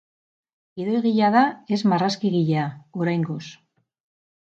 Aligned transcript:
Gidoigilea 0.81 1.29
da 1.37 1.45
ez 1.77 1.81
marrazkigilea, 1.93 2.67
oraingoz. 3.05 3.43